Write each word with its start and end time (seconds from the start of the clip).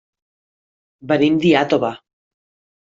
Venim 1.13 1.39
d'Iàtova. 1.45 1.95